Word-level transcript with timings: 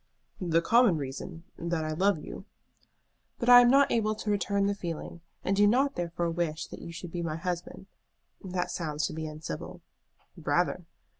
"The 0.39 0.63
common 0.63 0.97
reason: 0.97 1.43
that 1.59 1.85
I 1.85 1.91
love 1.91 2.17
you." 2.17 2.45
"But 3.37 3.49
I 3.49 3.61
am 3.61 3.69
not 3.69 3.91
able 3.91 4.15
to 4.15 4.31
return 4.31 4.65
the 4.65 4.73
feeling, 4.73 5.21
and 5.43 5.55
do 5.55 5.67
not 5.67 5.93
therefore 5.93 6.31
wish 6.31 6.65
that 6.69 6.81
you 6.81 6.91
should 6.91 7.11
be 7.11 7.21
my 7.21 7.35
husband. 7.35 7.85
That 8.43 8.71
sounds 8.71 9.05
to 9.05 9.13
be 9.13 9.27
uncivil." 9.27 9.83
"Rather." 10.35 10.87